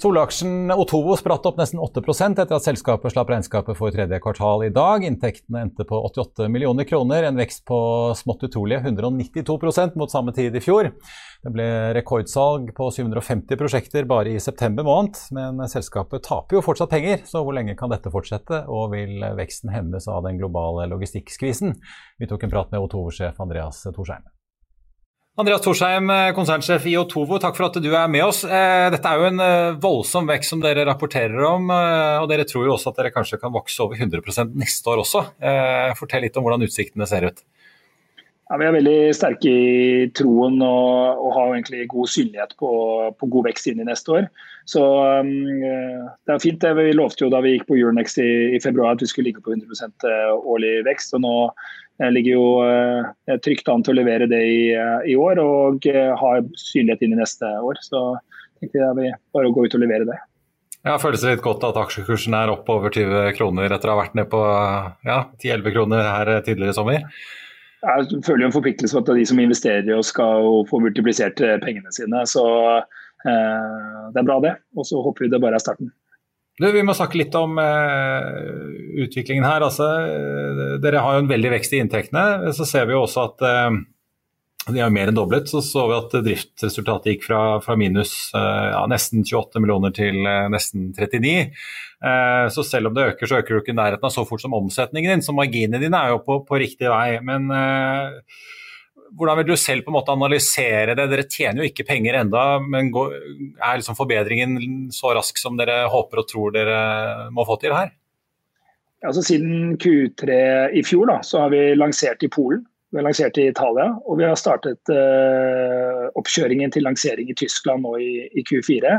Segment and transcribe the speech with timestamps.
[0.00, 4.70] Solaksjen Otovo spratt opp nesten 8% etter at selskapet slapp regnskapet for tredje kvartal i
[4.72, 5.04] dag.
[5.04, 7.80] Inntektene endte på 88 millioner kroner, en vekst på
[8.16, 10.88] smått utrolige 192% mot samme tid i fjor.
[11.44, 11.68] Det ble
[11.98, 17.44] rekordsalg på 750 prosjekter bare i september måned, men selskapet taper jo fortsatt penger, så
[17.44, 21.76] hvor lenge kan dette fortsette, og vil veksten hemmes av den globale logistikkskvisen?
[22.16, 24.24] Vi tok en prat med Otovo-sjef Andreas Torsheim.
[25.40, 28.42] Andreas Torsheim, eh, konsernsjef i Otovo, takk for at du er med oss.
[28.44, 32.66] Eh, dette er jo en eh, voldsom vekst som dere rapporterer om, og dere tror
[32.66, 35.24] jo også at dere kanskje kan vokse over 100% neste år også.
[35.96, 37.40] Fortell litt om hvordan utsiktene ser ut.
[38.50, 42.70] Ja, vi er veldig sterke i troen og, og har egentlig god synlighet på,
[43.14, 44.26] på, god vekst inn i neste år.
[44.66, 45.30] Så um,
[45.62, 46.66] det er fint.
[46.80, 49.44] Vi lovte jo da vi gikk på Euronext i, i februar at vi skulle ligge
[49.44, 50.08] på 100%
[50.42, 51.14] årlig vekst.
[51.14, 51.36] og Nå
[52.00, 55.84] jeg ligger jo eh, trygt an til å levere det i, eh, i år og
[55.90, 57.80] eh, har synlighet inn i neste år.
[57.84, 58.00] Så
[58.60, 60.16] tenkte jeg vi bare å gå ut og levere det.
[60.80, 64.00] Ja, Føles det litt godt at aksjekursen er opp over 20 kroner etter å ha
[64.00, 64.40] vært ned på
[65.04, 67.04] ja, 10-11 kroner her tidligere i sommer?
[67.80, 71.92] Jeg føler jo en forpliktelse for at de som investerer oss skal få multiplisert pengene
[71.96, 72.24] sine.
[72.28, 72.44] Så
[72.76, 74.54] eh, det er bra det.
[74.76, 75.92] Og så håper vi det bare er starten.
[76.60, 78.26] Du, vi må snakke litt om eh,
[79.06, 79.64] utviklingen her.
[79.64, 79.86] Altså,
[80.82, 82.52] dere har jo en veldig vekst i inntektene.
[82.56, 83.80] Så ser vi jo også at eh,
[84.68, 85.48] de har mer enn doblet.
[85.48, 90.20] Så så vi at driftsresultatet gikk fra, fra minus eh, ja, nesten 28 millioner til
[90.26, 91.34] eh, nesten 39.
[92.00, 94.56] Eh, så selv om det øker, så øker du ikke nærheten av så fort som
[94.56, 95.24] omsetningen din.
[95.26, 97.18] Så marginene dine er jo på, på riktig vei.
[97.24, 98.18] Men eh,
[99.16, 101.08] hvordan vil du selv på en måte analysere det?
[101.10, 106.22] Dere tjener jo ikke penger enda, men er liksom forbedringen så rask som dere håper
[106.22, 106.78] og tror dere
[107.34, 107.90] må få til her?
[109.00, 110.34] Altså, siden Q3
[110.76, 114.18] i fjor da, så har vi lansert i Polen, vi har lansert i Italia og
[114.18, 118.96] vi har startet uh, oppkjøringen til lansering i Tyskland nå i, i, Q4.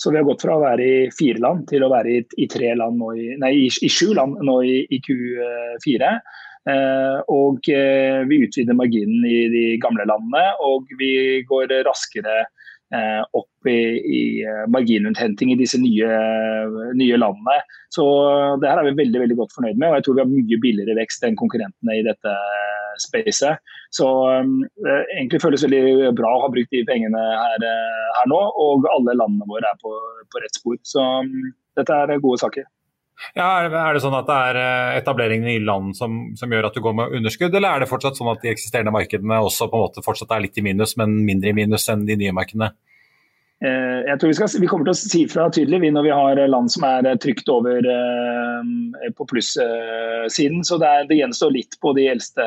[0.00, 2.48] Så vi har gått fra å være i fire land til å være i, i
[2.48, 6.16] tre land nå i, nei, i, i sju land nå i, i Q4.
[6.64, 12.70] Eh, og eh, vi utvider marginen i de gamle landene, og vi går raskere eh,
[13.34, 13.78] opp i,
[14.18, 14.20] i
[14.70, 16.10] marginuthenting i disse nye,
[16.98, 17.56] nye, landene.
[17.94, 18.04] Så
[18.62, 20.60] det her er vi veldig veldig godt fornøyd med, og jeg tror vi har mye
[20.62, 22.34] billigere vekst enn konkurrentene i dette
[23.02, 23.62] spacet.
[23.94, 24.06] Så
[24.84, 27.66] det egentlig føles veldig bra å ha brukt de pengene her,
[28.18, 29.94] her nå, og alle landene våre er på,
[30.30, 30.78] på rett spor.
[30.86, 32.66] Så um, dette er gode saker.
[33.34, 36.74] Ja, Er det sånn at det er eh, etableringen i land som, som, gjør at
[36.76, 39.78] du går med underskudd, eller er det fortsatt sånn at de eksisterende markedene også på
[39.78, 42.72] en måte fortsatt er litt i minus, men mindre i minus enn de nye markedene?
[43.64, 46.40] Eh, jeg tror vi, skal, vi, kommer til å si fra tydelig når vi har
[46.50, 50.64] land som er eh, trygt over eh, på plussiden.
[50.66, 52.44] Så det, er, det, gjenstår litt på de eldste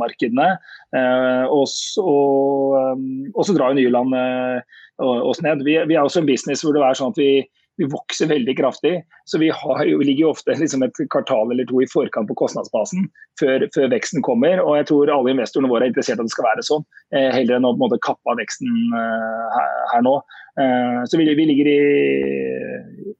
[0.00, 0.54] markedene.
[0.96, 5.62] Eh, og, så, drar jo nye land eh, oss ned.
[5.68, 7.32] Vi, vi, er også en business hvor det er sånn at vi,
[7.76, 9.04] vi vokser veldig kraftig.
[9.24, 13.06] Så vi, har, vi ligger ofte liksom et kvartal eller to i forkant på kostnadsbasen
[13.40, 14.60] før, før, veksten kommer.
[14.60, 16.84] Og jeg tror alle investorene våre er interessert i at det skal være sånn,
[17.16, 18.68] eh, heller enn å på en måte kappe av veksten
[19.00, 20.16] eh, her, her, nå.
[20.60, 21.80] Eh, så vi, vi ligger i,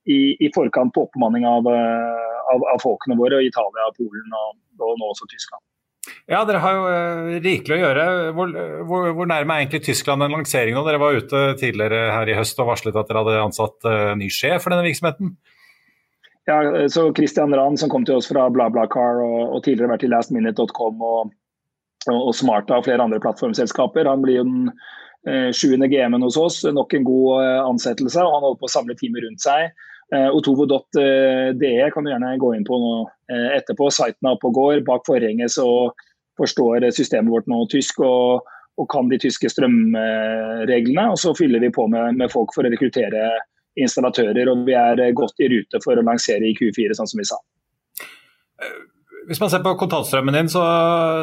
[0.05, 4.56] i, i, forkant på oppbemanning av, eh, av, av, folkene våre, og Italia, Polen og,
[4.81, 5.65] og nå også Tyskland.
[6.31, 8.04] Ja, dere har jo uh, rikelig å gjøre.
[8.37, 8.53] Hvor,
[8.87, 10.84] hvor, hvor, nærme er egentlig Tyskland en lansering nå?
[10.87, 14.31] Dere var ute tidligere her i høst og varslet at dere hadde ansatt uh, ny
[14.31, 15.34] sjef for denne virksomheten?
[16.49, 16.60] Ja,
[16.91, 21.04] så Christian Rahn som kom til oss fra BlaBlaCar og, og tidligere vært i lastminute.com
[21.04, 21.34] og,
[22.06, 24.08] og, og Smarta og flere andre plattformselskaper.
[24.11, 24.73] Han blir jo den
[25.52, 26.62] sjuende GM-en hos oss.
[26.64, 28.23] Nok en god ansettelse.
[28.25, 29.69] og Han holder på å samle teamet rundt seg.
[30.32, 32.94] Otovo.de kan du gjerne gå inn på nå
[33.58, 33.90] etterpå.
[33.93, 34.81] Siten er oppe og går.
[34.88, 35.69] Bak forhenget så
[36.40, 38.48] forstår systemet vårt nå tysk og,
[38.81, 41.06] og kan de tyske strømreglene.
[41.12, 43.28] Og så fyller vi på med, med, folk for å rekruttere
[43.81, 44.50] installatører.
[44.50, 47.40] Og vi er godt i rute for å lansere i Q4, sånn som vi sa.
[49.28, 50.62] Hvis man ser på kontantstrømmen din, så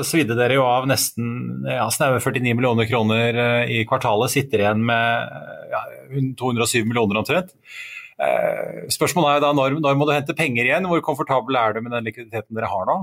[0.07, 4.31] svidde dere jo av nesten ja, snaue 49 millioner kroner eh, i kvartalet.
[4.31, 5.81] Sitter igjen med ja,
[6.39, 7.51] 207 millioner omtrent.
[8.17, 10.87] Eh, spørsmålet er da når, når må du hente penger igjen?
[10.89, 12.99] Hvor komfortabel er du med den likviditeten dere har nå?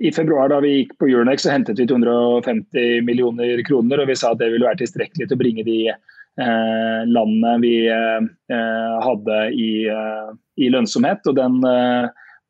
[0.00, 4.00] I februar da vi gikk på Euronex, så hentet vi 250 millioner kroner.
[4.00, 7.74] og Vi sa at det ville være tilstrekkelig til å bringe de eh, landene vi
[7.90, 10.30] eh, hadde i, eh,
[10.62, 11.26] i, lønnsomhet.
[11.26, 11.58] og Den,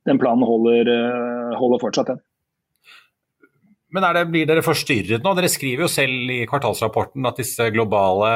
[0.08, 0.92] den planen holder,
[1.58, 2.12] holder fortsatt.
[2.12, 2.22] den.
[3.88, 5.30] Men det, blir dere forstyrret nå?
[5.32, 8.28] Dere skriver jo selv i kvartalsrapporten at disse globale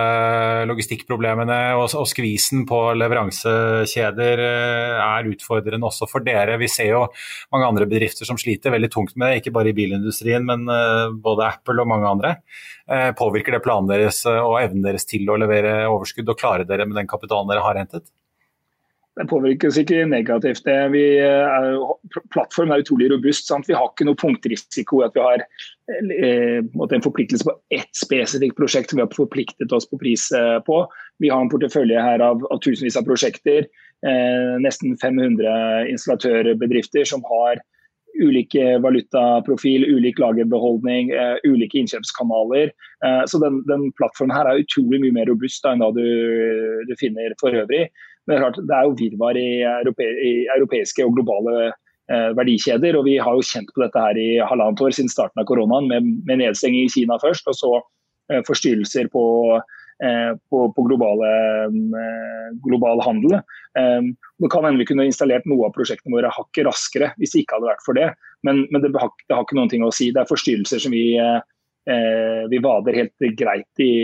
[0.70, 6.56] logistikkproblemene og, og skvisen på leveransekjeder eh, er utfordrende også for dere.
[6.62, 7.02] Vi ser jo
[7.52, 11.12] mange andre bedrifter som sliter veldig tungt med det, ikke bare i bilindustrien, men eh,
[11.20, 12.32] både Apple og mange andre.
[12.88, 16.88] Eh, påvirker det planen deres og evnen deres til å levere overskudd og klare dere
[16.88, 18.08] med den kapitalen dere har hentet?
[19.20, 20.68] Det påvirkes ikke negativt.
[20.94, 21.66] Vi er,
[22.32, 23.44] plattformen er utrolig robust.
[23.50, 23.68] Sant?
[23.68, 25.02] Vi har ikke noe punktrisiko.
[25.04, 29.88] at Vi har eh, en forpliktelse på ett spesifikt prosjekt som vi har forpliktet oss
[29.90, 30.86] på pris eh, på.
[31.20, 33.68] Vi har en portefølje her av, av tusenvis av prosjekter.
[34.08, 37.60] Eh, nesten 500 installatørbedrifter som har
[38.22, 42.72] ulike valutaprofil, ulik lagerbeholdning, eh, ulike innkjøpskanaler.
[43.04, 46.82] Eh, så den, den, plattformen her er utrolig mye mer robust da, enn da du,
[46.88, 47.86] du finner for øvrig.
[48.26, 52.30] Men det er, klart, det er jo virvar i, europe, i europeiske og globale eh,
[52.38, 52.98] verdikjeder.
[52.98, 55.90] og Vi har jo kjent på dette her i halvannet år siden starten av koronaen,
[55.90, 57.72] med, med nedstenging i Kina først, og så
[58.30, 59.24] eh, forstyrrelser på,
[60.06, 61.32] eh, på, på globale,
[61.66, 63.40] eh, global handel.
[63.78, 64.00] Eh,
[64.42, 67.58] det kan hende vi kunne installert noe av prosjektene våre hakket raskere hvis det ikke
[67.58, 68.12] hadde vært for det.
[68.46, 70.12] Men, men det, det, har, ikke noen ting å si.
[70.14, 73.94] Det er forstyrrelser som vi, eh, vi vader helt greit i,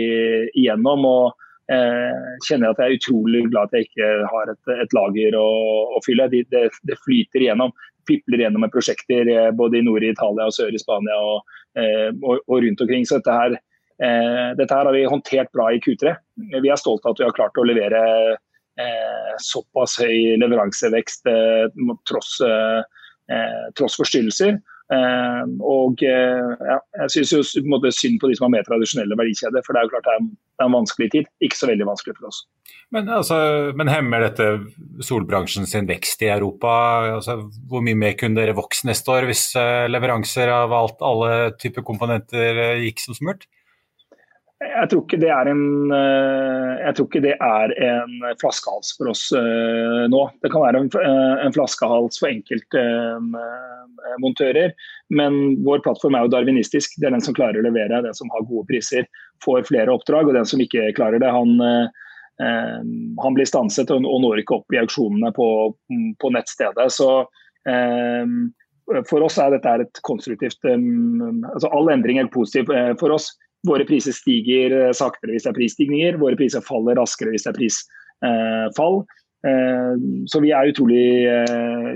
[0.59, 1.07] igjennom.
[1.07, 5.37] og eh, kjenner at jeg er utrolig glad at jeg ikke har et, et lager
[5.39, 5.47] å,
[5.97, 6.27] å fylle.
[6.31, 7.73] Det, det, det, flyter igjennom,
[8.09, 11.55] pipler gjennom med prosjekter eh, både i nord i Italia og sør i Spania og,
[11.79, 13.07] eh, og, og rundt omkring.
[13.07, 13.57] Så dette her,
[14.01, 16.15] eh, dette her, har vi håndtert bra i Q3.
[16.57, 18.03] Vi er stolte av at vi har klart å levere
[18.79, 21.29] eh, såpass høy leveransevekst
[22.09, 22.35] tross,
[23.77, 24.57] tross forstyrrelser.
[24.89, 29.61] Uh, og uh, ja, Jeg syns en synd på de som har mer tradisjonelle verdikjeder,
[29.61, 31.29] for det er jo klart det er, det er, en vanskelig tid.
[31.45, 32.39] Ikke så veldig vanskelig for oss.
[32.95, 33.37] Men, altså,
[33.77, 34.47] men hemmer dette
[35.05, 36.73] solbransjen sin vekst i Europa?
[37.19, 37.37] Altså,
[37.69, 41.85] hvor mye mer kunne dere vokst neste år hvis uh, leveranser av alt, alle typer
[41.85, 43.45] komponenter gikk som smurt?
[44.59, 45.13] Jeg tror,
[45.47, 45.61] en,
[45.93, 50.23] jeg tror ikke det er en flaskehals for oss nå.
[50.43, 50.89] Det kan være en,
[51.45, 52.83] en flaskehals for enkelte
[54.09, 54.71] Eh, montører.
[55.09, 56.95] Men vår plattform er jo darwinistisk.
[56.97, 59.07] Det er den som klarer å levere, den som har gode priser,
[59.45, 60.29] får flere oppdrag.
[60.29, 62.85] Og den som ikke klarer det, han, eh,
[63.23, 65.49] han blir stanset og, når ikke opp i auksjonene på,
[66.21, 66.87] på nettstedet.
[66.95, 67.09] Så
[67.69, 68.37] eh,
[69.09, 72.71] for oss er dette et konstruktivt altså All endring er positiv
[73.01, 73.29] for oss.
[73.67, 77.53] Våre priser stiger uh, saktere hvis det er prisstigninger, våre priser faller raskere hvis det
[77.53, 79.01] er prisfall.
[79.39, 79.95] Uh,
[80.27, 81.03] så vi er utrolig,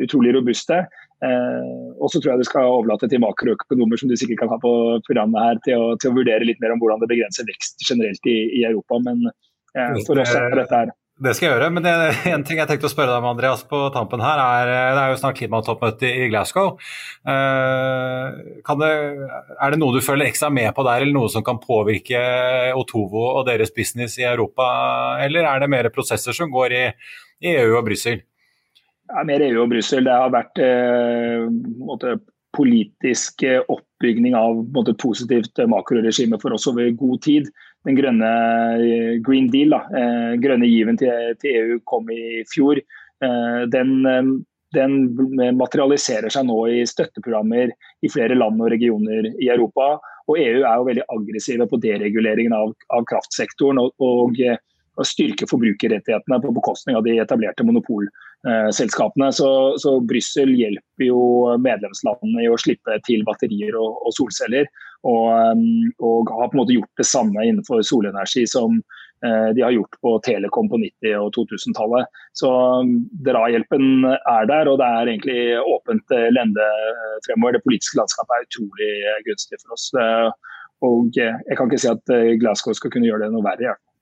[0.03, 0.83] utrolig robuste.
[1.23, 1.67] Eh,
[2.03, 4.73] og så tror jeg du skal overlate til makroøkonomer som du sikkert kan ha på
[5.07, 8.27] programmet her, til å, til å vurdere litt mer om hvordan det begrenser vekst generelt
[8.27, 8.99] i, i Europa.
[9.05, 10.91] Men eh, for oss er dette her
[11.23, 11.87] det skal jeg gjøre, men
[12.33, 15.13] en ting jeg tenkte å spørre deg om, Andreas, på tampen her, er det er
[15.13, 16.75] jo snart klimatoppmøte i Glasgow.
[17.29, 18.91] Eh, det,
[19.55, 22.19] er det noe du følger ekstra med på der, eller noe som kan påvirke
[22.77, 24.67] Otovo og deres business i Europa,
[25.23, 26.85] eller er det mer prosesser som går i,
[27.43, 28.21] i EU og Brussel?
[29.13, 30.07] ja, mer EU og Brussel.
[30.07, 31.45] Det har vært eh,
[31.83, 32.17] måte,
[32.55, 37.51] politisk eh, oppbygning av måte, positivt makroregime for oss over god tid.
[37.87, 38.31] Den grønne
[38.79, 42.79] eh, Green Deal, da, eh, grønne given til, til, EU, kom i fjor.
[42.79, 43.93] Eh, den,
[44.75, 44.97] den,
[45.59, 47.73] materialiserer seg nå i støtteprogrammer
[48.03, 49.97] i flere land og regioner i Europa.
[50.31, 53.81] Og EU er jo veldig aggressive på dereguleringen av, av kraftsektoren.
[53.83, 54.39] og, og
[55.01, 59.31] styrke forbrukerrettighetene på bekostning av de etablerte monopolselskapene.
[59.33, 59.49] Så,
[59.81, 61.21] så Brussel hjelper jo
[61.61, 64.69] medlemslandene i å slippe til batterier og, og solceller.
[65.03, 65.63] Og, um,
[65.99, 69.97] og, har på en måte gjort det samme innenfor solenergi som uh, de har gjort
[70.05, 72.21] på Telekom på 90- og 2000-tallet.
[72.39, 72.95] Så um,
[73.25, 77.57] drahjelpen er der, og det er egentlig åpent uh, lende uh, fremover.
[77.57, 78.93] Det politiske landskapet er utrolig
[79.27, 79.89] gunstig for oss.
[80.83, 83.71] Og jeg kan ikke si at Glasgow skal kunne gjøre det noe verre.
[83.71, 83.92] i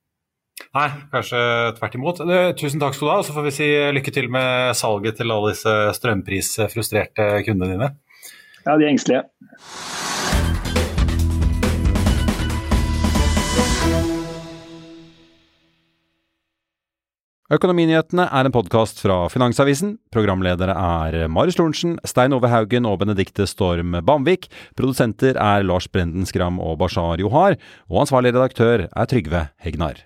[0.72, 1.40] Nei, kanskje
[1.76, 2.22] tvert imot.
[2.56, 5.34] Tusen takk skal du ha, og så får vi si lykke til med salget til
[5.34, 7.90] alle disse strømprisfrustrerte kundene dine.
[8.64, 9.26] Ja, de er engstelige.
[17.52, 19.98] Økonominyhetene er en podkast fra Finansavisen.
[20.16, 24.48] Programledere er Marius Lorentzen, Stein Ove Haugen og Benedikte Storm Bamvik.
[24.80, 27.60] Produsenter er Lars Brenden Skram og Bashar Johar.
[27.92, 30.00] Og ansvarlig redaktør er Trygve Hegnar.